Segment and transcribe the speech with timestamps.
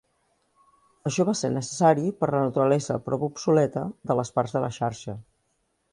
[1.09, 5.17] Això va ser necessari per la naturalesa prop obsoleta de les parts de la xarxa.